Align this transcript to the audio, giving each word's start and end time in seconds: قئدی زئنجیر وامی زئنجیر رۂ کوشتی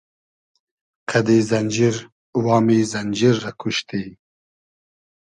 قئدی 1.09 1.39
زئنجیر 1.49 1.95
وامی 2.43 2.79
زئنجیر 2.91 3.35
رۂ 3.43 3.51
کوشتی 3.59 4.03